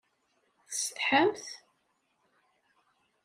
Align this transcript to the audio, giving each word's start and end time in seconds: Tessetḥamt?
Tessetḥamt? 0.67 1.45